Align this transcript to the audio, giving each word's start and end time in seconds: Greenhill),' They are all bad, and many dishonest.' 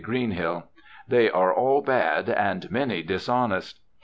Greenhill),' 0.03 0.67
They 1.07 1.29
are 1.29 1.53
all 1.53 1.83
bad, 1.83 2.27
and 2.27 2.71
many 2.71 3.03
dishonest.' 3.03 3.79